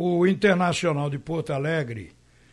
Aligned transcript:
o 0.00 0.24
Internacional 0.28 1.10
de 1.10 1.18
Porto 1.18 1.52
Alegre 1.52 2.12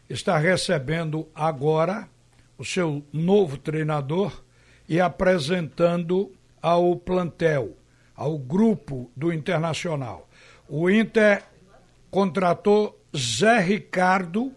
está 0.10 0.36
recebendo 0.36 1.28
agora 1.36 2.10
o 2.58 2.66
seu 2.66 3.06
novo 3.14 3.56
treinador 3.56 4.44
e 4.90 5.00
apresentando 5.00 6.32
ao 6.60 6.96
plantel, 6.96 7.78
ao 8.16 8.36
grupo 8.40 9.12
do 9.16 9.32
Internacional. 9.32 10.28
O 10.68 10.90
Inter 10.90 11.44
contratou 12.10 13.00
Zé 13.16 13.60
Ricardo, 13.60 14.52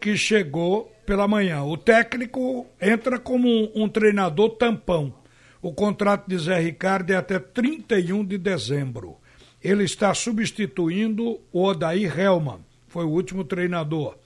que 0.00 0.16
chegou 0.16 0.92
pela 1.06 1.28
manhã. 1.28 1.62
O 1.62 1.76
técnico 1.76 2.66
entra 2.80 3.20
como 3.20 3.46
um, 3.48 3.84
um 3.84 3.88
treinador 3.88 4.56
tampão. 4.56 5.14
O 5.62 5.72
contrato 5.72 6.26
de 6.26 6.36
Zé 6.38 6.58
Ricardo 6.58 7.12
é 7.12 7.14
até 7.14 7.38
31 7.38 8.24
de 8.24 8.36
dezembro. 8.36 9.21
Ele 9.62 9.84
está 9.84 10.12
substituindo 10.12 11.40
o 11.52 11.62
Odair 11.64 12.18
Helman, 12.18 12.60
foi 12.88 13.04
o 13.04 13.10
último 13.10 13.44
treinador. 13.44 14.16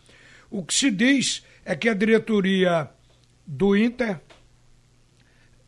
O 0.50 0.64
que 0.64 0.72
se 0.72 0.90
diz 0.90 1.44
é 1.64 1.76
que 1.76 1.88
a 1.88 1.94
diretoria 1.94 2.88
do 3.46 3.76
Inter 3.76 4.20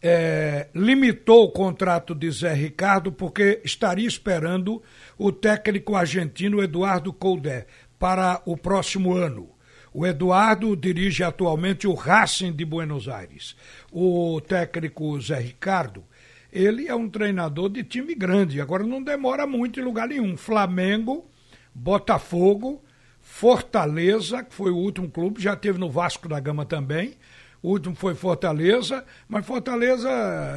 é, 0.00 0.68
limitou 0.74 1.44
o 1.44 1.50
contrato 1.50 2.14
de 2.14 2.30
Zé 2.30 2.52
Ricardo 2.52 3.12
porque 3.12 3.60
estaria 3.64 4.06
esperando 4.06 4.82
o 5.16 5.32
técnico 5.32 5.96
argentino 5.96 6.62
Eduardo 6.62 7.12
Coldé 7.12 7.66
para 7.98 8.40
o 8.46 8.56
próximo 8.56 9.14
ano. 9.14 9.50
O 9.92 10.06
Eduardo 10.06 10.76
dirige 10.76 11.24
atualmente 11.24 11.86
o 11.86 11.94
Racing 11.94 12.52
de 12.52 12.64
Buenos 12.64 13.08
Aires. 13.08 13.56
O 13.90 14.40
técnico 14.40 15.20
Zé 15.20 15.38
Ricardo, 15.38 16.04
ele 16.52 16.88
é 16.88 16.94
um 16.94 17.08
treinador 17.08 17.68
de 17.68 17.82
time 17.84 18.14
grande, 18.14 18.60
agora 18.60 18.84
não 18.84 19.02
demora 19.02 19.46
muito 19.46 19.78
em 19.80 19.82
lugar 19.82 20.08
nenhum. 20.08 20.36
Flamengo, 20.36 21.28
Botafogo, 21.74 22.82
Fortaleza, 23.20 24.42
que 24.42 24.54
foi 24.54 24.70
o 24.70 24.76
último 24.76 25.10
clube, 25.10 25.42
já 25.42 25.54
teve 25.54 25.78
no 25.78 25.90
Vasco 25.90 26.28
da 26.28 26.40
Gama 26.40 26.64
também, 26.64 27.16
o 27.62 27.70
último 27.70 27.94
foi 27.94 28.14
Fortaleza, 28.14 29.04
mas 29.28 29.44
Fortaleza 29.44 30.08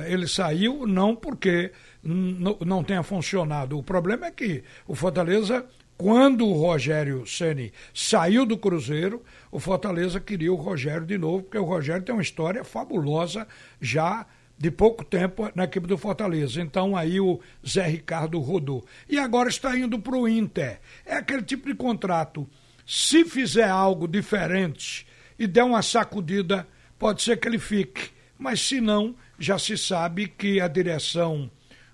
ele 0.08 0.28
saiu 0.28 0.86
não 0.86 1.16
porque 1.16 1.72
não 2.04 2.84
tenha 2.84 3.04
funcionado. 3.04 3.78
O 3.78 3.84
problema 3.84 4.28
é 4.28 4.32
que 4.32 4.64
o 4.88 4.94
Fortaleza, 4.94 5.66
quando 5.98 6.48
o 6.48 6.54
Rogério 6.54 7.26
Ceni 7.26 7.74
saiu 7.94 8.46
do 8.46 8.58
Cruzeiro, 8.58 9.24
o 9.52 9.60
Fortaleza 9.60 10.20
queria 10.20 10.54
o 10.54 10.56
Rogério 10.56 11.06
de 11.06 11.18
novo, 11.18 11.44
porque 11.44 11.58
o 11.58 11.64
Rogério 11.64 12.04
tem 12.04 12.14
uma 12.14 12.22
história 12.22 12.64
fabulosa 12.64 13.48
já 13.80 14.26
de 14.62 14.70
pouco 14.70 15.04
tempo 15.04 15.52
na 15.56 15.64
equipe 15.64 15.88
do 15.88 15.98
Fortaleza. 15.98 16.62
Então 16.62 16.96
aí 16.96 17.20
o 17.20 17.40
Zé 17.68 17.88
Ricardo 17.88 18.40
rodou. 18.40 18.86
E 19.10 19.18
agora 19.18 19.50
está 19.50 19.76
indo 19.76 19.98
para 19.98 20.16
o 20.16 20.28
Inter. 20.30 20.80
É 21.04 21.16
aquele 21.16 21.42
tipo 21.42 21.68
de 21.68 21.74
contrato. 21.74 22.48
Se 22.86 23.26
fizer 23.26 23.68
algo 23.68 24.08
diferente 24.08 25.08
e 25.40 25.48
der 25.48 25.64
uma 25.64 25.82
sacudida 25.82 26.68
pode 27.00 27.24
ser 27.24 27.38
que 27.38 27.48
ele 27.48 27.58
fique. 27.58 28.12
Mas 28.38 28.62
se 28.62 28.80
não, 28.80 29.16
já 29.40 29.58
se 29.58 29.76
sabe 29.76 30.28
que 30.28 30.62
a 30.62 30.68
direção 30.68 31.50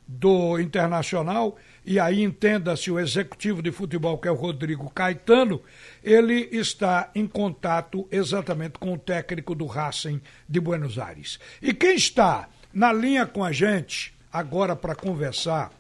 do 0.05 0.59
Internacional, 0.59 1.57
e 1.85 1.99
aí 1.99 2.21
entenda-se 2.21 2.89
o 2.91 2.99
executivo 2.99 3.61
de 3.61 3.71
futebol, 3.71 4.17
que 4.17 4.27
é 4.27 4.31
o 4.31 4.35
Rodrigo 4.35 4.89
Caetano, 4.89 5.61
ele 6.03 6.49
está 6.51 7.11
em 7.13 7.27
contato 7.27 8.07
exatamente 8.11 8.77
com 8.77 8.93
o 8.93 8.97
técnico 8.97 9.53
do 9.53 9.65
Racing 9.65 10.21
de 10.47 10.59
Buenos 10.59 10.97
Aires. 10.97 11.39
E 11.61 11.73
quem 11.73 11.95
está 11.95 12.49
na 12.77 12.93
linha 12.93 13.25
com 13.25 13.43
a 13.43 13.51
gente 13.51 14.13
agora 14.31 14.75
para 14.75 14.93
conversar 14.93 15.71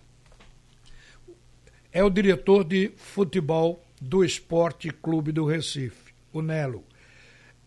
é 1.93 2.03
o 2.03 2.09
diretor 2.09 2.63
de 2.63 2.91
futebol 2.97 3.85
do 4.01 4.25
Esporte 4.25 4.89
Clube 4.89 5.31
do 5.31 5.45
Recife, 5.45 6.11
o 6.33 6.41
Nelo, 6.41 6.83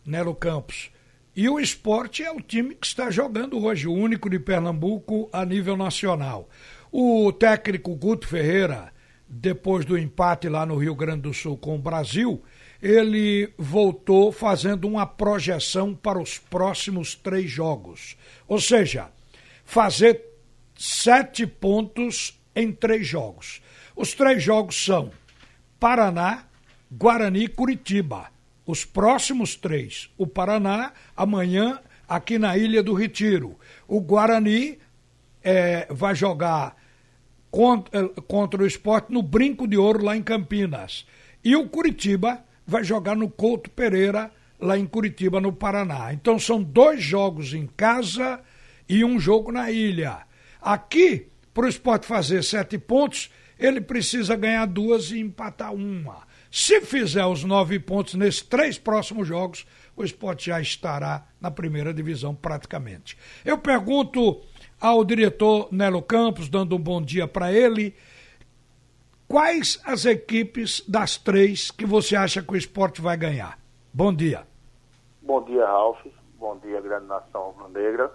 Nelo 0.04 0.34
Campos. 0.34 0.90
E 1.36 1.48
o 1.48 1.60
esporte 1.60 2.24
é 2.24 2.32
o 2.32 2.40
time 2.40 2.74
que 2.74 2.84
está 2.84 3.08
jogando 3.08 3.64
hoje, 3.64 3.86
o 3.86 3.92
único 3.92 4.28
de 4.28 4.40
Pernambuco 4.40 5.30
a 5.32 5.44
nível 5.44 5.76
nacional. 5.76 6.48
O 6.90 7.32
técnico 7.32 7.94
Guto 7.94 8.26
Ferreira, 8.26 8.92
depois 9.28 9.84
do 9.84 9.96
empate 9.96 10.48
lá 10.48 10.66
no 10.66 10.76
Rio 10.76 10.96
Grande 10.96 11.22
do 11.22 11.32
Sul 11.32 11.56
com 11.56 11.76
o 11.76 11.80
Brasil, 11.80 12.42
ele 12.82 13.52
voltou 13.56 14.32
fazendo 14.32 14.88
uma 14.88 15.06
projeção 15.06 15.94
para 15.94 16.20
os 16.20 16.36
próximos 16.36 17.14
três 17.14 17.48
jogos. 17.48 18.16
Ou 18.48 18.60
seja, 18.60 19.08
fazer 19.70 20.20
sete 20.76 21.47
pontos 21.47 22.42
em 22.56 22.72
três 22.72 23.06
jogos. 23.06 23.62
Os 23.94 24.14
três 24.14 24.42
jogos 24.42 24.84
são 24.84 25.12
Paraná, 25.78 26.44
Guarani 26.91 27.44
e 27.44 27.48
Curitiba. 27.48 28.32
Os 28.66 28.84
próximos 28.84 29.54
três, 29.54 30.10
o 30.19 30.26
Paraná, 30.26 30.92
amanhã 31.16 31.78
aqui 32.08 32.36
na 32.36 32.58
Ilha 32.58 32.82
do 32.82 32.94
Retiro. 32.94 33.56
O 33.86 34.00
Guarani 34.00 34.76
é, 35.41 35.87
vai 35.88 36.16
jogar 36.16 36.75
contra, 37.48 38.08
contra 38.26 38.64
o 38.64 38.66
esporte 38.66 39.12
no 39.12 39.22
Brinco 39.22 39.69
de 39.69 39.76
Ouro, 39.76 40.04
lá 40.04 40.16
em 40.16 40.22
Campinas. 40.22 41.06
E 41.44 41.54
o 41.54 41.69
Curitiba 41.69 42.44
vai 42.66 42.82
jogar 42.82 43.14
no 43.14 43.31
Couto 43.31 43.70
Pereira, 43.70 44.32
lá 44.58 44.76
em 44.76 44.84
Curitiba, 44.84 45.41
no 45.41 45.52
Paraná. 45.52 46.12
Então 46.12 46.41
são 46.41 46.60
dois 46.60 47.00
jogos 47.00 47.54
em 47.54 47.69
casa 47.69 48.41
e 48.90 49.04
um 49.04 49.20
jogo 49.20 49.52
na 49.52 49.70
ilha. 49.70 50.26
Aqui, 50.60 51.28
para 51.54 51.66
o 51.66 51.68
esporte 51.68 52.06
fazer 52.06 52.42
sete 52.42 52.76
pontos, 52.76 53.30
ele 53.56 53.80
precisa 53.80 54.34
ganhar 54.34 54.66
duas 54.66 55.12
e 55.12 55.20
empatar 55.20 55.72
uma. 55.72 56.26
Se 56.50 56.80
fizer 56.80 57.24
os 57.24 57.44
nove 57.44 57.78
pontos 57.78 58.14
nesses 58.14 58.42
três 58.42 58.80
próximos 58.80 59.28
jogos, 59.28 59.64
o 59.96 60.02
esporte 60.02 60.46
já 60.46 60.60
estará 60.60 61.24
na 61.40 61.52
primeira 61.52 61.94
divisão 61.94 62.34
praticamente. 62.34 63.16
Eu 63.44 63.58
pergunto 63.58 64.42
ao 64.80 65.04
diretor 65.04 65.68
Nelo 65.70 66.02
Campos, 66.02 66.48
dando 66.48 66.74
um 66.74 66.80
bom 66.80 67.00
dia 67.00 67.28
para 67.28 67.52
ele, 67.52 67.94
quais 69.28 69.80
as 69.84 70.04
equipes 70.04 70.82
das 70.88 71.16
três 71.16 71.70
que 71.70 71.86
você 71.86 72.16
acha 72.16 72.42
que 72.42 72.52
o 72.52 72.56
esporte 72.56 73.00
vai 73.00 73.16
ganhar? 73.16 73.56
Bom 73.94 74.12
dia. 74.12 74.44
Bom 75.22 75.44
dia, 75.44 75.64
Ralf. 75.64 76.04
Bom 76.40 76.58
dia, 76.58 76.80
grande 76.80 77.06
nação 77.06 77.50
rubro-negra. 77.50 78.10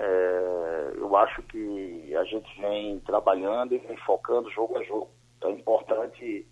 É, 0.00 0.92
eu 0.96 1.16
acho 1.16 1.42
que 1.42 2.14
a 2.14 2.22
gente 2.22 2.60
vem 2.60 3.00
trabalhando 3.00 3.74
e 3.74 3.78
vem 3.78 3.96
focando 3.98 4.50
jogo 4.50 4.78
a 4.78 4.84
jogo. 4.84 5.10
Então 5.36 5.50
é 5.50 5.54
importante 5.54 6.46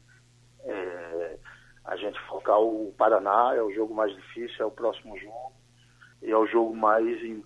é, 0.64 1.38
a 1.84 1.96
gente 1.96 2.18
focar 2.26 2.60
o 2.60 2.92
Paraná, 2.98 3.54
é 3.54 3.62
o 3.62 3.72
jogo 3.72 3.94
mais 3.94 4.12
difícil, 4.14 4.64
é 4.64 4.64
o 4.64 4.70
próximo 4.70 5.16
jogo, 5.18 5.52
e 6.20 6.30
é 6.30 6.36
o 6.36 6.46
jogo 6.46 6.74
mais, 6.74 7.44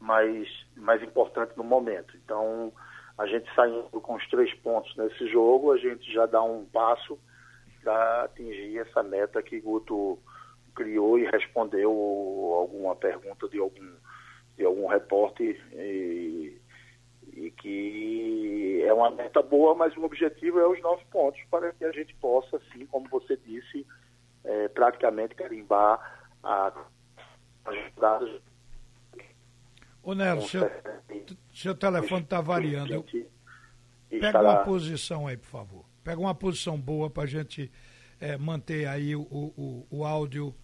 mais, 0.00 0.48
mais 0.76 1.00
importante 1.02 1.56
no 1.56 1.62
momento. 1.62 2.16
Então, 2.16 2.72
a 3.16 3.26
gente 3.26 3.48
saindo 3.54 3.88
com 4.00 4.16
os 4.16 4.28
três 4.28 4.52
pontos 4.54 4.94
nesse 4.96 5.28
jogo, 5.28 5.70
a 5.70 5.78
gente 5.78 6.12
já 6.12 6.26
dá 6.26 6.42
um 6.42 6.64
passo 6.64 7.16
para 7.84 8.24
atingir 8.24 8.78
essa 8.78 9.02
meta 9.04 9.40
que 9.40 9.60
Guto 9.60 10.18
criou 10.74 11.18
e 11.18 11.30
respondeu 11.30 11.90
alguma 12.58 12.96
pergunta 12.96 13.48
de 13.48 13.58
algum, 13.58 13.94
de 14.60 14.66
algum 14.66 14.86
repórter 14.86 15.58
e, 15.72 16.60
e 17.32 17.50
que 17.52 18.82
é 18.86 18.92
uma 18.92 19.10
meta 19.10 19.40
boa, 19.42 19.74
mas 19.74 19.96
o 19.96 20.04
objetivo 20.04 20.60
é 20.60 20.68
os 20.68 20.78
nove 20.82 21.02
pontos 21.10 21.40
para 21.50 21.72
que 21.72 21.82
a 21.82 21.90
gente 21.92 22.14
possa, 22.16 22.58
assim, 22.58 22.84
como 22.84 23.08
você 23.08 23.38
disse, 23.38 23.86
é, 24.44 24.68
praticamente 24.68 25.34
carimbar 25.34 25.98
a, 26.42 26.72
as 27.64 27.74
jogadas. 27.94 28.42
Ô 30.02 30.14
Nelo, 30.14 30.42
seu, 30.42 30.70
seu 31.54 31.74
telefone 31.74 32.22
está 32.22 32.42
variando. 32.42 33.02
Pega 34.10 34.42
uma 34.42 34.62
posição 34.62 35.26
aí, 35.26 35.38
por 35.38 35.46
favor. 35.46 35.84
Pega 36.04 36.20
uma 36.20 36.34
posição 36.34 36.78
boa 36.78 37.08
para 37.08 37.22
a 37.22 37.26
gente 37.26 37.72
é, 38.20 38.36
manter 38.36 38.86
aí 38.86 39.16
o, 39.16 39.22
o, 39.22 39.86
o 39.90 40.04
áudio 40.04 40.54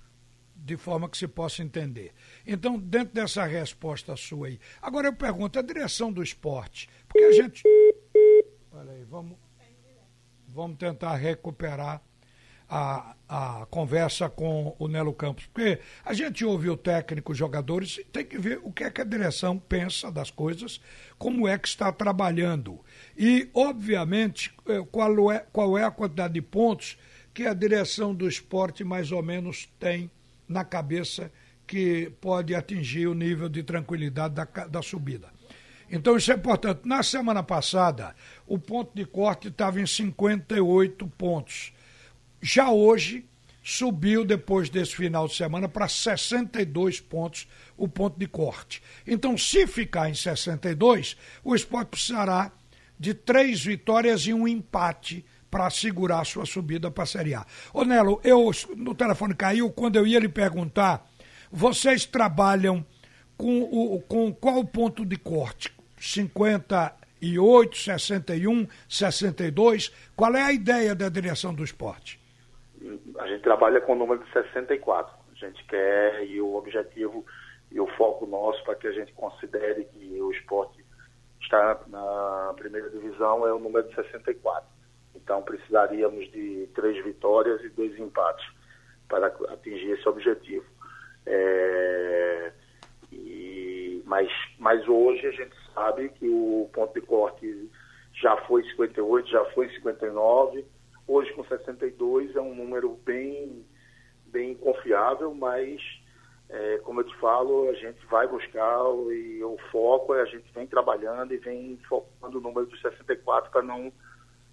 de 0.56 0.76
forma 0.76 1.08
que 1.08 1.16
se 1.16 1.28
possa 1.28 1.62
entender. 1.62 2.12
Então, 2.46 2.78
dentro 2.78 3.14
dessa 3.14 3.44
resposta 3.44 4.16
sua 4.16 4.48
aí. 4.48 4.58
Agora 4.80 5.08
eu 5.08 5.12
pergunto, 5.12 5.58
a 5.58 5.62
direção 5.62 6.12
do 6.12 6.22
esporte, 6.22 6.88
porque 7.08 7.24
a 7.24 7.32
gente. 7.32 7.62
Peraí, 8.70 9.04
vamos, 9.04 9.38
vamos 10.48 10.76
tentar 10.78 11.14
recuperar 11.16 12.02
a, 12.68 13.14
a 13.28 13.66
conversa 13.70 14.28
com 14.28 14.74
o 14.78 14.88
Nelo 14.88 15.12
Campos. 15.12 15.46
Porque 15.46 15.78
a 16.04 16.12
gente 16.12 16.44
ouve 16.44 16.68
o 16.68 16.76
técnico, 16.76 17.32
os 17.32 17.38
jogadores, 17.38 18.00
tem 18.12 18.24
que 18.24 18.38
ver 18.38 18.60
o 18.62 18.72
que 18.72 18.84
é 18.84 18.90
que 18.90 19.00
a 19.00 19.04
direção 19.04 19.58
pensa 19.58 20.10
das 20.10 20.30
coisas, 20.30 20.80
como 21.18 21.46
é 21.46 21.56
que 21.58 21.68
está 21.68 21.92
trabalhando. 21.92 22.80
E, 23.16 23.48
obviamente, 23.54 24.52
eh, 24.68 24.84
qual 24.90 25.30
é, 25.30 25.40
qual 25.52 25.78
é 25.78 25.84
a 25.84 25.90
quantidade 25.90 26.34
de 26.34 26.42
pontos 26.42 26.98
que 27.32 27.46
a 27.46 27.54
direção 27.54 28.14
do 28.14 28.28
esporte 28.28 28.82
mais 28.82 29.12
ou 29.12 29.22
menos 29.22 29.68
tem 29.78 30.10
na 30.48 30.64
cabeça 30.64 31.30
que 31.66 32.12
pode 32.20 32.54
atingir 32.54 33.06
o 33.06 33.14
nível 33.14 33.48
de 33.48 33.62
tranquilidade 33.62 34.34
da, 34.34 34.44
da 34.44 34.82
subida. 34.82 35.28
Então 35.90 36.16
isso 36.16 36.32
é 36.32 36.34
importante. 36.34 36.86
Na 36.86 37.02
semana 37.02 37.42
passada, 37.42 38.14
o 38.46 38.58
ponto 38.58 38.92
de 38.94 39.04
corte 39.04 39.48
estava 39.48 39.80
em 39.80 39.86
58 39.86 41.06
pontos. 41.08 41.72
já 42.40 42.70
hoje 42.70 43.24
subiu 43.62 44.24
depois 44.24 44.70
desse 44.70 44.94
final 44.94 45.26
de 45.26 45.34
semana 45.34 45.68
para 45.68 45.88
62 45.88 47.00
pontos 47.00 47.48
o 47.76 47.88
ponto 47.88 48.16
de 48.16 48.28
corte. 48.28 48.80
Então, 49.04 49.36
se 49.36 49.66
ficar 49.66 50.08
em 50.08 50.14
62, 50.14 51.16
o 51.42 51.52
esporte 51.52 51.88
precisará 51.88 52.52
de 52.96 53.12
três 53.12 53.64
vitórias 53.64 54.22
e 54.22 54.32
um 54.32 54.46
empate 54.46 55.24
para 55.50 55.70
segurar 55.70 56.24
sua 56.24 56.44
subida 56.44 56.90
para 56.90 57.04
a 57.04 57.06
Série 57.06 57.34
A. 57.34 57.44
Ô 57.72 57.84
Nelo, 57.84 58.20
eu, 58.24 58.50
no 58.76 58.94
telefone 58.94 59.34
caiu, 59.34 59.70
quando 59.70 59.96
eu 59.96 60.06
ia 60.06 60.18
lhe 60.18 60.28
perguntar, 60.28 61.06
vocês 61.50 62.04
trabalham 62.04 62.84
com, 63.36 63.62
o, 63.62 64.00
com 64.02 64.32
qual 64.32 64.64
ponto 64.64 65.04
de 65.04 65.16
corte? 65.16 65.74
58, 65.98 67.76
61, 67.76 68.66
62? 68.88 69.92
Qual 70.14 70.34
é 70.34 70.42
a 70.42 70.52
ideia 70.52 70.94
da 70.94 71.08
direção 71.08 71.54
do 71.54 71.64
esporte? 71.64 72.20
a 73.18 73.26
gente 73.26 73.42
trabalha 73.42 73.80
com 73.80 73.92
o 73.92 73.96
número 73.96 74.22
de 74.22 74.32
64. 74.32 75.12
A 75.32 75.34
gente 75.34 75.64
quer 75.64 76.24
e 76.26 76.40
o 76.40 76.54
objetivo 76.54 77.24
e 77.70 77.80
o 77.80 77.86
foco 77.96 78.26
nosso 78.26 78.62
para 78.64 78.74
que 78.76 78.86
a 78.86 78.92
gente 78.92 79.12
considere 79.12 79.84
que 79.84 80.20
o 80.20 80.30
esporte 80.30 80.84
está 81.40 81.80
na 81.88 82.54
primeira 82.56 82.88
divisão 82.90 83.46
é 83.46 83.52
o 83.52 83.58
número 83.58 83.88
de 83.88 83.94
64. 83.94 84.75
Então 85.16 85.42
precisaríamos 85.42 86.30
de 86.30 86.68
três 86.74 87.02
vitórias 87.04 87.62
e 87.62 87.68
dois 87.70 87.98
empates 87.98 88.46
para 89.08 89.26
atingir 89.26 89.90
esse 89.90 90.08
objetivo. 90.08 90.64
É, 91.24 92.52
e, 93.10 94.02
mas, 94.04 94.30
mas 94.58 94.86
hoje 94.86 95.26
a 95.26 95.32
gente 95.32 95.54
sabe 95.74 96.08
que 96.10 96.28
o 96.28 96.68
ponto 96.72 96.94
de 96.94 97.04
corte 97.06 97.70
já 98.14 98.36
foi 98.46 98.62
58, 98.64 99.28
já 99.28 99.44
foi 99.46 99.68
59 99.70 100.64
Hoje, 101.08 101.32
com 101.34 101.44
62, 101.44 102.34
é 102.34 102.40
um 102.40 102.54
número 102.54 102.98
bem, 103.04 103.64
bem 104.26 104.56
confiável, 104.56 105.32
mas, 105.32 105.80
é, 106.48 106.78
como 106.78 107.00
eu 107.00 107.04
te 107.04 107.16
falo, 107.18 107.68
a 107.68 107.74
gente 107.74 108.04
vai 108.06 108.26
buscar 108.26 108.80
e 109.12 109.40
o 109.44 109.56
foco 109.70 110.14
é 110.14 110.22
a 110.22 110.24
gente 110.24 110.52
vem 110.52 110.66
trabalhando 110.66 111.32
e 111.32 111.36
vem 111.36 111.78
focando 111.88 112.38
o 112.38 112.40
número 112.40 112.66
de 112.66 112.80
64 112.80 113.52
para 113.52 113.62
não, 113.62 113.92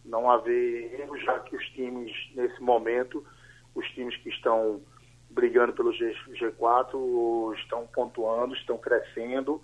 não 0.05 0.29
haver 0.29 0.99
erro, 0.99 1.17
já 1.17 1.39
que 1.39 1.55
os 1.55 1.65
times, 1.69 2.11
nesse 2.35 2.61
momento, 2.61 3.25
os 3.73 3.87
times 3.91 4.15
que 4.17 4.29
estão 4.29 4.81
brigando 5.29 5.73
pelo 5.73 5.91
G, 5.93 6.15
G4 6.29 7.57
estão 7.57 7.87
pontuando, 7.87 8.53
estão 8.53 8.77
crescendo 8.77 9.61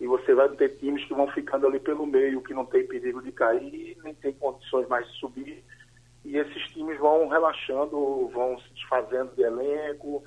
e 0.00 0.06
você 0.06 0.34
vai 0.34 0.48
ter 0.50 0.78
times 0.78 1.04
que 1.04 1.12
vão 1.12 1.28
ficando 1.28 1.66
ali 1.66 1.78
pelo 1.78 2.06
meio, 2.06 2.40
que 2.40 2.54
não 2.54 2.64
tem 2.64 2.86
perigo 2.86 3.20
de 3.20 3.30
cair, 3.32 3.98
nem 4.02 4.14
tem 4.14 4.32
condições 4.32 4.88
mais 4.88 5.06
de 5.06 5.18
subir 5.18 5.62
e 6.24 6.36
esses 6.36 6.62
times 6.68 6.98
vão 6.98 7.28
relaxando, 7.28 8.28
vão 8.28 8.58
se 8.60 8.72
desfazendo 8.74 9.34
de 9.34 9.42
elenco 9.42 10.22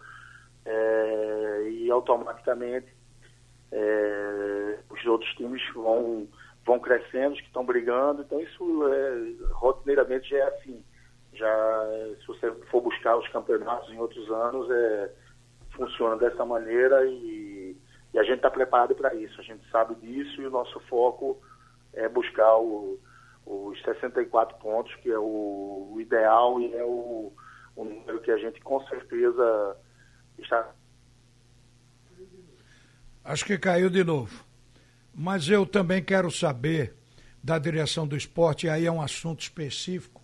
é, 0.66 1.68
e 1.70 1.92
automaticamente 1.92 2.88
é, 3.72 4.80
os 4.90 5.06
outros 5.06 5.32
times 5.36 5.62
vão, 5.74 6.28
vão 6.66 6.80
crescendo, 6.80 7.34
os 7.34 7.42
que 7.42 7.48
estão 7.48 7.66
brigando. 7.66 8.22
Então 8.22 8.40
isso 8.40 8.88
é, 8.88 9.54
rotineiramente 9.54 10.30
já 10.30 10.38
é 10.38 10.48
assim. 10.48 10.84
Já 11.34 11.86
se 12.20 12.28
você 12.28 12.52
for 12.70 12.82
buscar 12.82 13.18
os 13.18 13.28
campeonatos 13.30 13.90
em 13.90 14.00
outros 14.00 14.30
anos, 14.30 14.70
é, 14.70 15.12
funciona 15.72 16.16
dessa 16.18 16.46
maneira 16.46 17.06
e, 17.06 17.76
e 18.14 18.20
a 18.20 18.24
gente 18.24 18.38
está 18.38 18.52
preparado 18.52 18.96
para 18.96 19.16
isso. 19.16 19.40
A 19.40 19.44
gente 19.44 19.68
sabe 19.70 19.96
disso 19.96 20.42
e 20.42 20.48
o 20.48 20.52
nosso 20.52 20.80
foco 20.82 21.42
é 21.94 22.08
buscar 22.08 22.58
o 22.58 23.00
os 23.46 23.82
64 23.84 24.58
pontos, 24.58 24.94
que 24.96 25.10
é 25.10 25.18
o, 25.18 25.92
o 25.94 26.02
ideal 26.02 26.60
e 26.62 26.74
é 26.74 26.84
o, 26.84 27.34
o, 27.76 27.84
número 27.84 28.22
que 28.22 28.32
a 28.32 28.38
gente 28.38 28.62
com 28.62 28.82
certeza 28.88 29.78
está. 30.38 30.72
Acho 33.24 33.46
que 33.46 33.58
caiu 33.58 33.90
de 33.90 34.04
novo. 34.04 34.46
Mas 35.14 35.48
eu 35.48 35.66
também 35.66 36.04
quero 36.04 36.32
saber 36.32 36.96
da 37.44 37.60
direção 37.60 38.08
do 38.08 38.16
esporte, 38.16 38.66
e 38.66 38.70
aí 38.70 38.86
é 38.86 38.92
um 38.92 39.02
assunto 39.02 39.42
específico 39.42 40.22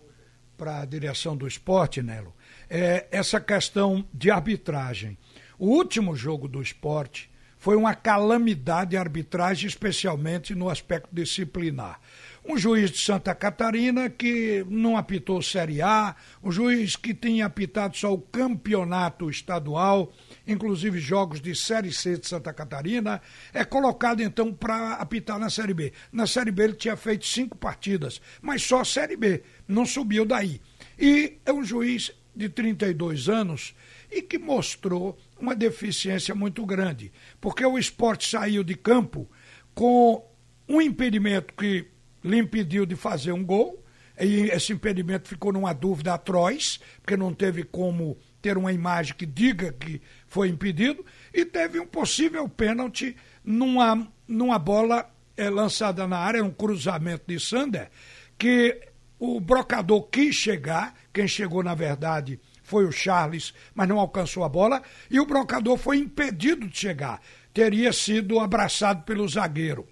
para 0.58 0.82
a 0.82 0.86
direção 0.86 1.38
do 1.38 1.48
esporte, 1.48 2.02
Nelo, 2.02 2.34
é 2.70 3.08
essa 3.12 3.40
questão 3.40 4.06
de 4.14 4.32
arbitragem. 4.32 5.18
O 5.58 5.68
último 5.68 6.16
jogo 6.16 6.48
do 6.48 6.62
esporte 6.62 7.30
foi 7.58 7.76
uma 7.76 7.94
calamidade 7.94 8.92
de 8.92 8.98
arbitragem, 8.98 9.68
especialmente 9.68 10.56
no 10.56 10.70
aspecto 10.70 11.10
disciplinar 11.12 12.00
um 12.48 12.58
juiz 12.58 12.92
de 12.92 13.00
Santa 13.00 13.36
Catarina 13.36 14.10
que 14.10 14.66
não 14.70 14.98
apitou 14.98 15.42
Série 15.42 15.82
A, 15.82 16.16
um 16.44 16.52
juiz 16.52 16.96
que 16.96 17.14
tinha 17.14 17.46
apitado 17.46 17.96
só 17.98 18.14
o 18.14 18.22
campeonato 18.22 19.30
estadual, 19.30 20.12
inclusive 20.48 21.00
jogos 21.00 21.42
de 21.42 21.56
Série 21.56 21.92
C 21.92 22.18
de 22.18 22.28
Santa 22.28 22.54
Catarina, 22.54 23.22
é 23.54 23.64
colocado 23.64 24.22
então 24.22 24.54
para 24.54 24.94
apitar 24.94 25.38
na 25.38 25.50
Série 25.50 25.74
B. 25.74 25.94
Na 26.12 26.26
Série 26.26 26.52
B 26.52 26.64
ele 26.64 26.74
tinha 26.74 26.96
feito 26.96 27.26
cinco 27.26 27.58
partidas, 27.58 28.22
mas 28.42 28.64
só 28.64 28.84
Série 28.84 29.16
B, 29.16 29.44
não 29.68 29.86
subiu 29.86 30.26
daí. 30.26 30.62
E 30.98 31.38
é 31.46 31.54
um 31.54 31.64
juiz 31.64 32.12
de 32.36 32.48
32 32.48 33.28
anos 33.28 33.76
e 34.10 34.22
que 34.22 34.38
mostrou 34.38 35.18
uma 35.40 35.56
deficiência 35.56 36.34
muito 36.34 36.66
grande, 36.66 37.12
porque 37.40 37.66
o 37.66 37.78
esporte 37.78 38.30
saiu 38.30 38.64
de 38.64 38.76
campo 38.76 39.30
com 39.74 40.26
um 40.68 40.82
impedimento 40.82 41.54
que 41.54 41.88
lhe 42.24 42.38
impediu 42.38 42.86
de 42.86 42.96
fazer 42.96 43.32
um 43.32 43.44
gol. 43.44 43.84
E 44.20 44.50
esse 44.52 44.74
impedimento 44.74 45.30
ficou 45.30 45.54
numa 45.54 45.72
dúvida 45.72 46.14
atroz, 46.14 46.80
porque 47.02 47.16
não 47.16 47.34
teve 47.34 47.64
como 47.64 48.18
ter 48.42 48.58
uma 48.58 48.74
imagem 48.74 49.16
que 49.16 49.26
diga 49.26 49.72
que 49.72 50.02
foi 50.28 50.50
impedido, 50.50 51.06
e 51.34 51.46
teve 51.46 51.80
um 51.80 51.88
possível 51.88 52.48
pênalti 52.48 53.16
numa, 53.44 54.08
numa 54.28 54.60
bola 54.60 55.10
é, 55.38 55.50
lançada 55.50 56.06
na 56.06 56.18
área, 56.18 56.44
um 56.44 56.52
cruzamento 56.52 57.24
de 57.28 57.40
Sander, 57.40 57.90
que 58.38 58.78
o 59.18 59.40
brocador 59.40 60.04
quis 60.04 60.36
chegar, 60.36 60.94
quem 61.14 61.28
chegou 61.28 61.64
na 61.64 61.76
verdade 61.76 62.40
foi 62.62 62.86
o 62.86 62.92
Charles, 62.92 63.54
mas 63.74 63.88
não 63.88 64.00
alcançou 64.00 64.44
a 64.44 64.50
bola, 64.50 64.82
e 65.10 65.20
o 65.20 65.26
brocador 65.26 65.78
foi 65.78 65.98
impedido 65.98 66.68
de 66.68 66.78
chegar, 66.78 67.22
teria 67.54 67.92
sido 67.92 68.40
abraçado 68.40 69.04
pelo 69.04 69.28
zagueiro. 69.28 69.88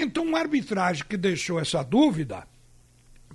Então, 0.00 0.24
uma 0.24 0.38
arbitragem 0.38 1.04
que 1.04 1.16
deixou 1.16 1.58
essa 1.58 1.82
dúvida, 1.82 2.46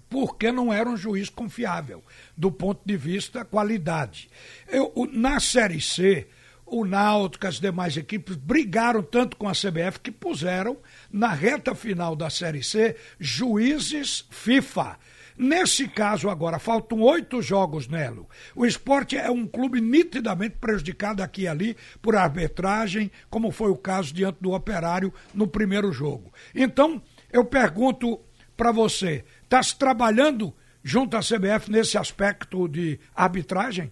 porque 0.09 0.51
não 0.51 0.71
era 0.71 0.89
um 0.89 0.95
juiz 0.95 1.29
confiável, 1.29 2.01
do 2.37 2.49
ponto 2.49 2.81
de 2.85 2.95
vista 2.95 3.43
qualidade. 3.43 4.29
Eu, 4.69 4.93
na 5.11 5.41
Série 5.41 5.81
C, 5.81 6.25
o 6.65 6.85
Náutico, 6.85 7.45
as 7.45 7.59
demais 7.59 7.97
equipes 7.97 8.37
brigaram 8.37 9.03
tanto 9.03 9.35
com 9.35 9.49
a 9.49 9.51
CBF 9.51 9.99
que 10.01 10.11
puseram 10.11 10.77
na 11.11 11.33
reta 11.33 11.75
final 11.75 12.15
da 12.15 12.29
Série 12.29 12.63
C 12.63 12.95
juízes 13.19 14.25
FIFA 14.29 14.97
Nesse 15.37 15.87
caso 15.87 16.29
agora, 16.29 16.59
faltam 16.59 17.01
oito 17.01 17.41
jogos, 17.41 17.87
Nelo. 17.87 18.27
O 18.55 18.65
esporte 18.65 19.17
é 19.17 19.29
um 19.29 19.47
clube 19.47 19.81
nitidamente 19.81 20.57
prejudicado 20.57 21.23
aqui 21.23 21.43
e 21.43 21.47
ali 21.47 21.77
por 22.01 22.15
arbitragem, 22.15 23.11
como 23.29 23.51
foi 23.51 23.71
o 23.71 23.77
caso 23.77 24.13
diante 24.13 24.39
do 24.41 24.53
operário 24.53 25.13
no 25.33 25.47
primeiro 25.47 25.91
jogo. 25.91 26.31
Então, 26.53 27.01
eu 27.31 27.43
pergunto 27.43 28.19
para 28.55 28.71
você, 28.71 29.25
está 29.43 29.61
se 29.61 29.77
trabalhando 29.77 30.53
junto 30.83 31.17
à 31.17 31.21
CBF 31.21 31.71
nesse 31.71 31.97
aspecto 31.97 32.67
de 32.67 32.99
arbitragem? 33.15 33.91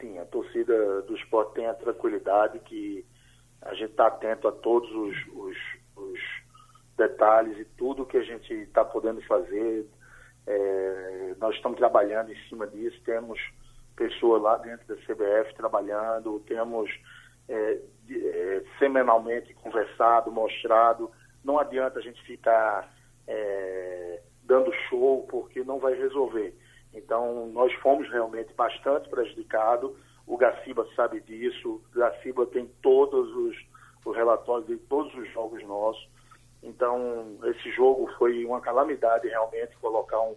Sim, 0.00 0.18
a 0.18 0.24
torcida 0.26 1.02
do 1.02 1.16
esporte 1.16 1.54
tem 1.54 1.66
a 1.66 1.74
tranquilidade 1.74 2.58
que 2.60 3.04
a 3.62 3.72
gente 3.74 3.90
está 3.90 4.08
atento 4.08 4.48
a 4.48 4.52
todos 4.52 4.90
os, 4.90 5.16
os, 5.34 5.56
os 5.96 6.20
detalhes 6.96 7.56
e 7.58 7.64
tudo 7.76 8.04
que 8.04 8.16
a 8.16 8.22
gente 8.22 8.52
está 8.52 8.84
podendo 8.84 9.22
fazer 9.22 9.86
é, 10.46 11.34
nós 11.38 11.54
estamos 11.54 11.78
trabalhando 11.78 12.32
em 12.32 12.48
cima 12.48 12.66
disso, 12.66 13.00
temos 13.04 13.38
pessoas 13.96 14.42
lá 14.42 14.56
dentro 14.56 14.86
da 14.86 14.96
CBF 15.02 15.54
trabalhando, 15.54 16.40
temos 16.46 16.90
é, 17.48 17.78
é, 18.10 18.64
semanalmente 18.78 19.54
conversado, 19.54 20.30
mostrado. 20.30 21.10
Não 21.44 21.58
adianta 21.58 21.98
a 21.98 22.02
gente 22.02 22.22
ficar 22.22 22.92
é, 23.26 24.22
dando 24.44 24.72
show, 24.88 25.26
porque 25.28 25.62
não 25.62 25.78
vai 25.78 25.94
resolver. 25.94 26.54
Então, 26.94 27.48
nós 27.48 27.72
fomos 27.74 28.08
realmente 28.10 28.52
bastante 28.54 29.08
prejudicados. 29.08 29.92
O 30.26 30.36
Gaciba 30.36 30.86
sabe 30.94 31.20
disso. 31.20 31.82
O 31.94 31.98
Gaciba 31.98 32.46
tem 32.46 32.66
todos 32.82 33.34
os, 33.34 33.56
os 34.04 34.16
relatórios 34.16 34.66
de 34.66 34.76
todos 34.76 35.12
os 35.14 35.30
jogos 35.32 35.62
nossos. 35.64 36.06
Então, 36.62 37.38
esse 37.44 37.70
jogo 37.72 38.08
foi 38.18 38.44
uma 38.44 38.60
calamidade 38.60 39.28
realmente 39.28 39.76
colocar 39.78 40.20
um, 40.20 40.36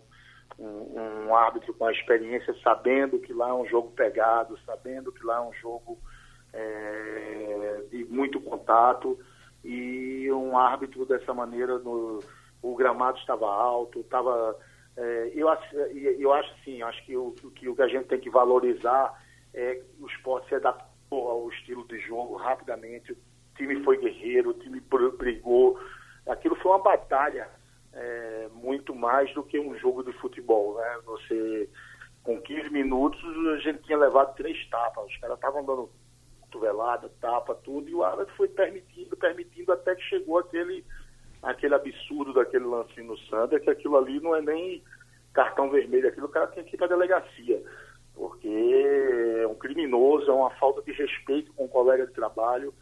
um, 0.58 1.28
um, 1.28 1.36
árbitro 1.36 1.74
com 1.74 1.86
a 1.86 1.92
experiência, 1.92 2.56
sabendo 2.64 3.20
que 3.20 3.34
lá 3.34 3.50
é 3.50 3.54
um 3.54 3.66
jogo 3.68 3.92
pegado, 3.92 4.58
sabendo 4.66 5.12
que 5.12 5.24
lá 5.24 5.38
é 5.38 5.42
um 5.42 5.54
jogo 5.54 6.00
é, 6.52 7.84
de 7.92 8.06
muito 8.06 8.40
contato 8.42 9.20
e 9.64 10.32
um 10.32 10.58
árbitro 10.58 11.06
dessa 11.06 11.34
maneira, 11.34 11.78
no, 11.80 12.20
o 12.62 12.76
gramado 12.76 13.18
estava 13.20 13.48
alto, 13.48 14.00
estava 14.00 14.58
É, 14.98 15.32
eu, 15.36 15.50
eu 16.18 16.32
acho 16.32 16.54
sim, 16.64 16.82
acho 16.82 17.06
que 17.06 17.18
o, 17.18 17.32
que 17.32 17.68
o 17.68 17.76
que 17.76 17.82
a 17.82 17.88
gente 17.88 18.08
tem 18.08 18.20
que 18.20 18.30
valorizar 18.30 19.14
é 19.54 19.82
o 20.00 20.08
esporte 20.08 20.48
se 20.48 20.56
adaptou 20.56 21.30
ao 21.30 21.50
estilo 21.50 21.86
de 21.88 22.00
jogo 22.00 22.36
rapidamente. 22.36 23.12
O 23.12 23.18
time 23.58 23.84
foi 23.84 23.98
guerreiro, 23.98 24.52
o 24.52 24.54
time 24.54 24.82
brigou. 25.18 25.78
Aquilo 26.28 26.56
foi 26.56 26.72
uma 26.72 26.84
batalha 26.84 27.50
é, 27.94 28.48
muito 28.54 28.94
mais 28.96 29.34
do 29.34 29.44
que 29.44 29.60
um 29.60 29.78
jogo 29.78 30.04
de 30.04 30.12
futebol. 30.14 30.76
Né? 30.76 31.00
Você, 31.06 31.70
com 32.24 32.42
15 32.42 32.70
minutos, 32.70 33.22
a 33.54 33.58
gente 33.58 33.84
tinha 33.84 33.98
levado 33.98 34.36
três 34.36 34.68
tapas. 34.70 35.06
Os 35.06 35.18
caras 35.18 35.38
estavam 35.38 35.64
dando 35.66 35.90
cotovelada, 36.42 37.12
tapa, 37.20 37.54
tudo, 37.56 37.90
e 37.90 37.96
o 37.96 38.04
árbitro 38.04 38.34
foi 38.36 38.48
permitindo, 38.48 39.16
permitindo, 39.18 39.72
até 39.72 39.96
que 39.96 40.04
chegou 40.04 40.40
aquele 40.40 40.86
aquele 41.44 41.76
absurdo 41.76 42.34
daquele 42.34 42.66
lance 42.66 43.00
no 43.02 43.16
Sander, 43.20 43.62
que 43.62 43.70
aquilo 43.70 43.98
ali 43.98 44.20
não 44.20 44.36
é 44.36 44.42
nem 44.42 44.84
cartão 45.32 45.70
vermelho, 45.70 46.08
aquilo 46.08 46.26
o 46.26 46.30
cara 46.30 46.48
tem 46.48 46.64
que 46.64 46.76
ir 46.76 46.78
para 46.78 46.88
delegacia, 46.88 47.62
porque 48.16 48.48
é 49.42 49.48
um 49.48 49.54
criminoso, 49.54 50.32
é 50.32 50.34
uma 50.34 50.50
falta 50.52 50.82
de 50.82 50.92
respeito 50.92 51.54
com 51.54 51.66
o 51.66 51.70
colega 51.70 52.08
de 52.08 52.14
trabalho, 52.14 52.74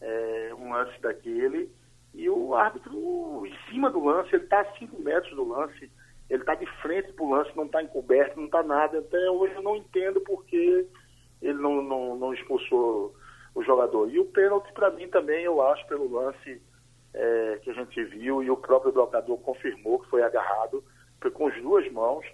é 0.00 0.52
um 0.56 0.72
lance 0.72 1.00
daquele, 1.00 1.68
e 2.14 2.28
o 2.28 2.54
árbitro 2.54 3.46
em 3.46 3.70
cima 3.70 3.90
do 3.90 4.04
lance, 4.04 4.34
ele 4.34 4.44
está 4.44 4.60
a 4.60 4.78
5 4.78 5.00
metros 5.00 5.34
do 5.34 5.48
lance, 5.48 5.90
ele 6.28 6.42
está 6.42 6.54
de 6.54 6.66
frente 6.80 7.12
para 7.12 7.24
o 7.24 7.30
lance, 7.30 7.56
não 7.56 7.64
está 7.64 7.82
encoberto, 7.82 8.36
não 8.36 8.46
está 8.46 8.62
nada. 8.62 8.98
Até 8.98 9.30
hoje 9.30 9.54
eu 9.54 9.62
não 9.62 9.76
entendo 9.76 10.20
porque 10.20 10.86
ele 11.40 11.58
não, 11.58 11.82
não, 11.82 12.16
não 12.16 12.34
expulsou 12.34 13.14
o 13.54 13.62
jogador. 13.62 14.10
E 14.10 14.18
o 14.18 14.24
pênalti, 14.26 14.72
para 14.72 14.90
mim, 14.90 15.08
também, 15.08 15.44
eu 15.44 15.60
acho, 15.62 15.86
pelo 15.86 16.10
lance 16.10 16.60
é, 17.14 17.60
que 17.62 17.70
a 17.70 17.74
gente 17.74 18.02
viu 18.04 18.42
e 18.42 18.50
o 18.50 18.56
próprio 18.56 18.92
jogador 18.92 19.36
confirmou 19.38 19.98
que 19.98 20.08
foi 20.08 20.22
agarrado, 20.22 20.82
foi 21.20 21.30
com 21.30 21.46
as 21.48 21.62
duas 21.62 21.90
mãos, 21.92 22.24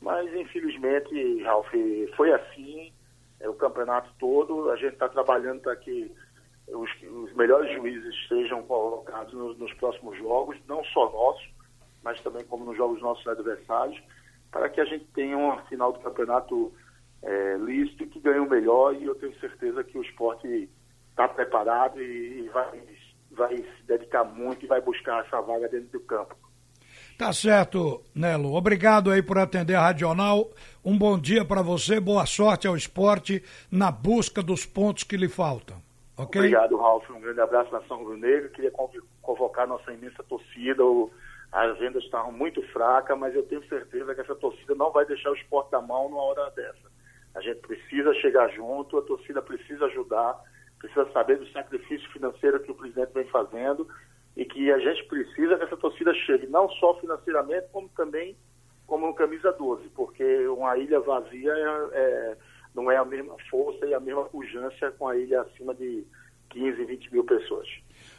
mas 0.00 0.32
infelizmente, 0.34 1.42
Ralf, 1.42 1.68
foi 2.16 2.32
assim, 2.32 2.92
é, 3.40 3.48
o 3.48 3.54
campeonato 3.54 4.10
todo, 4.18 4.70
a 4.70 4.76
gente 4.76 4.94
está 4.94 5.08
trabalhando 5.08 5.60
para 5.60 5.76
que 5.76 6.12
os, 6.68 6.90
os, 7.02 7.32
melhores 7.34 7.72
juízes 7.74 8.14
sejam 8.28 8.62
colocados 8.62 9.32
nos, 9.32 9.58
nos, 9.58 9.72
próximos 9.74 10.16
jogos, 10.18 10.56
não 10.66 10.84
só 10.86 11.10
nossos, 11.10 11.48
mas 12.02 12.20
também 12.20 12.44
como 12.44 12.64
nos 12.64 12.76
jogos 12.76 13.00
nossos 13.00 13.26
adversários, 13.26 14.00
para 14.50 14.68
que 14.68 14.80
a 14.80 14.84
gente 14.84 15.04
tenha 15.14 15.36
uma 15.36 15.62
final 15.64 15.92
do 15.92 16.00
campeonato 16.00 16.72
é, 17.22 17.56
lícito 17.58 18.06
que 18.06 18.20
ganhe 18.20 18.40
o 18.40 18.48
melhor 18.48 18.94
e 18.94 19.04
eu 19.04 19.14
tenho 19.14 19.38
certeza 19.38 19.84
que 19.84 19.98
o 19.98 20.02
esporte 20.02 20.68
está 21.10 21.28
preparado 21.28 22.00
e, 22.00 22.44
e 22.44 22.48
vai 22.48 22.82
vai 23.36 23.56
se 23.56 23.82
dedicar 23.86 24.24
muito 24.24 24.64
e 24.64 24.68
vai 24.68 24.80
buscar 24.80 25.24
essa 25.24 25.40
vaga 25.42 25.68
dentro 25.68 25.98
do 25.98 26.00
campo. 26.00 26.34
Tá 27.18 27.32
certo, 27.32 28.02
Nelo. 28.14 28.54
Obrigado 28.54 29.10
aí 29.10 29.22
por 29.22 29.38
atender 29.38 29.74
a 29.74 29.80
Radional. 29.80 30.50
Um 30.84 30.96
bom 30.96 31.18
dia 31.18 31.44
para 31.44 31.62
você, 31.62 32.00
boa 32.00 32.26
sorte 32.26 32.66
ao 32.66 32.76
esporte 32.76 33.42
na 33.70 33.90
busca 33.90 34.42
dos 34.42 34.66
pontos 34.66 35.04
que 35.04 35.16
lhe 35.16 35.28
faltam. 35.28 35.85
Ok? 36.16 36.40
Obrigado, 36.40 36.76
Ralf. 36.76 37.08
Um 37.10 37.20
grande 37.20 37.40
abraço 37.40 37.72
na 37.72 37.82
São 37.82 37.98
Rubro 37.98 38.16
Negro. 38.16 38.50
Queria 38.50 38.72
convocar 39.22 39.66
nossa 39.66 39.92
imensa 39.92 40.22
torcida. 40.22 40.82
As 41.52 41.78
vendas 41.78 42.02
estavam 42.04 42.32
muito 42.32 42.62
fracas, 42.72 43.18
mas 43.18 43.34
eu 43.34 43.42
tenho 43.44 43.66
certeza 43.68 44.14
que 44.14 44.20
essa 44.20 44.34
torcida 44.34 44.74
não 44.74 44.90
vai 44.90 45.04
deixar 45.06 45.30
o 45.30 45.36
esporte 45.36 45.70
da 45.70 45.80
mão 45.80 46.08
numa 46.08 46.22
hora 46.22 46.50
dessa. 46.50 46.90
A 47.34 47.40
gente 47.40 47.60
precisa 47.60 48.14
chegar 48.14 48.48
junto, 48.48 48.98
a 48.98 49.02
torcida 49.02 49.42
precisa 49.42 49.84
ajudar 49.86 50.40
precisa 50.78 51.10
saber 51.12 51.38
do 51.38 51.46
sacrifício 51.48 52.10
financeiro 52.12 52.60
que 52.60 52.70
o 52.70 52.74
presidente 52.74 53.12
vem 53.12 53.26
fazendo 53.28 53.86
e 54.36 54.44
que 54.44 54.70
a 54.70 54.78
gente 54.78 55.04
precisa 55.06 55.56
que 55.56 55.64
essa 55.64 55.76
torcida 55.76 56.12
chegue, 56.14 56.46
não 56.46 56.68
só 56.70 56.94
financeiramente, 57.00 57.68
como 57.72 57.88
também 57.90 58.36
como 58.86 59.12
camisa 59.14 59.50
12, 59.52 59.88
porque 59.90 60.46
uma 60.46 60.76
ilha 60.78 61.00
vazia 61.00 61.52
é, 61.52 61.88
é, 61.92 62.36
não 62.76 62.90
é 62.90 62.96
a 62.96 63.04
mesma 63.04 63.34
força 63.50 63.84
e 63.86 63.94
a 63.94 63.98
mesma 63.98 64.24
pujança 64.26 64.92
com 64.92 65.08
a 65.08 65.16
ilha 65.16 65.40
acima 65.40 65.74
de 65.74 66.04
15, 66.50 66.84
20 66.84 67.12
mil 67.12 67.24
pessoas. 67.24 67.66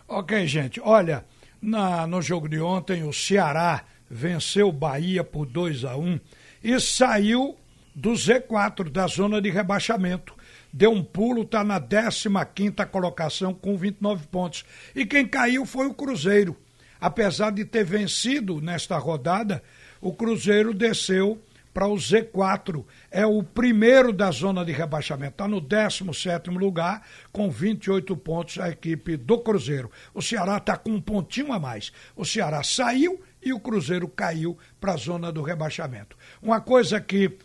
Ok, 0.08 0.46
gente. 0.48 0.82
Olha, 0.82 1.24
na, 1.62 2.06
no 2.06 2.22
jogo 2.22 2.50
de 2.50 2.60
ontem, 2.60 3.04
o 3.04 3.14
Ceará 3.14 3.86
venceu 4.10 4.70
o 4.70 4.74
Bahia 4.74 5.24
por 5.24 5.46
2 5.46 5.86
a 5.86 5.96
1 5.96 6.20
e 6.64 6.80
saiu 6.80 7.56
do 7.96 8.12
Z4, 8.12 8.90
da 8.90 9.08
zona 9.08 9.42
de 9.42 9.50
rebaixamento 9.50 10.36
deu 10.78 10.92
um 10.92 11.04
pulo, 11.04 11.42
está 11.42 11.64
na 11.64 11.80
15 11.80 12.76
colocação 12.92 13.52
com 13.54 13.76
29 13.76 14.28
pontos. 14.28 14.64
E 14.96 15.06
quem 15.06 15.28
caiu 15.28 15.66
foi 15.66 15.88
o 15.88 15.94
Cruzeiro. 15.94 16.56
Apesar 17.02 17.52
de 17.52 17.66
ter 17.66 17.84
vencido 17.84 18.62
nesta 18.62 18.98
rodada, 18.98 19.64
o 20.00 20.14
Cruzeiro 20.14 20.74
desceu 20.74 21.42
para 21.78 21.88
o 21.88 21.94
Z4. 21.94 22.84
É 23.12 23.24
o 23.24 23.44
primeiro 23.44 24.12
da 24.12 24.32
zona 24.32 24.66
de 24.66 24.72
rebaixamento. 24.72 25.34
Está 25.34 25.48
no 25.48 25.62
17 25.62 26.50
lugar, 26.50 27.06
com 27.32 27.52
28 27.52 28.18
pontos 28.18 28.58
a 28.58 28.68
equipe 28.68 29.16
do 29.16 29.38
Cruzeiro. 29.38 29.92
O 30.12 30.20
Ceará 30.20 30.58
está 30.58 30.76
com 30.76 30.90
um 30.90 31.00
pontinho 31.00 31.54
a 31.54 31.60
mais. 31.60 31.92
O 32.16 32.26
Ceará 32.26 32.64
saiu 32.64 33.22
e 33.44 33.54
o 33.54 33.60
Cruzeiro 33.60 34.08
caiu 34.08 34.58
para 34.82 34.94
a 34.94 34.98
zona 34.98 35.32
do 35.32 35.44
rebaixamento. 35.44 36.18
Uma 36.42 36.60
coisa 36.60 37.00
que 37.00 37.38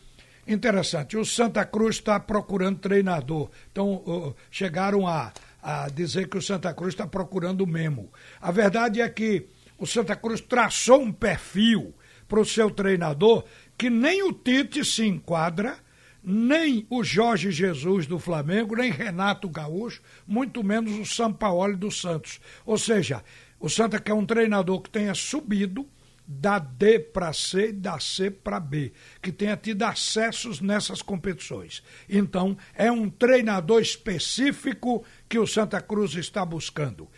Interessante. 0.44 1.16
O 1.16 1.24
Santa 1.24 1.64
Cruz 1.64 1.96
está 1.96 2.18
procurando 2.18 2.80
treinador. 2.80 3.48
Então, 3.70 4.02
uh, 4.04 4.34
chegaram 4.50 5.06
a, 5.06 5.32
a 5.62 5.88
dizer 5.88 6.26
que 6.26 6.36
o 6.36 6.42
Santa 6.42 6.74
Cruz 6.74 6.94
está 6.94 7.06
procurando 7.06 7.60
o 7.60 7.66
Memo. 7.66 8.10
A 8.40 8.50
verdade 8.50 9.00
é 9.00 9.08
que 9.08 9.46
o 9.78 9.86
Santa 9.86 10.16
Cruz 10.16 10.40
traçou 10.40 11.00
um 11.00 11.12
perfil 11.12 11.94
para 12.32 12.40
o 12.40 12.46
seu 12.46 12.70
treinador 12.70 13.44
que 13.76 13.90
nem 13.90 14.22
o 14.22 14.32
Tite 14.32 14.82
se 14.86 15.04
enquadra, 15.06 15.76
nem 16.24 16.86
o 16.88 17.04
Jorge 17.04 17.50
Jesus 17.50 18.06
do 18.06 18.18
Flamengo, 18.18 18.74
nem 18.74 18.90
Renato 18.90 19.50
Gaúcho, 19.50 20.00
muito 20.26 20.64
menos 20.64 20.98
o 20.98 21.04
Sampaoli 21.04 21.76
do 21.76 21.90
Santos. 21.90 22.40
Ou 22.64 22.78
seja, 22.78 23.22
o 23.60 23.68
Santa 23.68 24.00
quer 24.00 24.14
um 24.14 24.24
treinador 24.24 24.80
que 24.80 24.88
tenha 24.88 25.12
subido 25.12 25.86
da 26.26 26.58
D 26.58 26.98
para 26.98 27.34
C 27.34 27.68
e 27.68 27.72
da 27.72 28.00
C 28.00 28.30
para 28.30 28.58
B, 28.58 28.92
que 29.20 29.30
tenha 29.30 29.56
tido 29.56 29.82
acessos 29.82 30.60
nessas 30.60 31.02
competições. 31.02 31.82
Então, 32.08 32.56
é 32.74 32.90
um 32.90 33.10
treinador 33.10 33.82
específico 33.82 35.04
que 35.28 35.38
o 35.38 35.46
Santa 35.46 35.82
Cruz 35.82 36.14
está 36.14 36.46
buscando. 36.46 37.08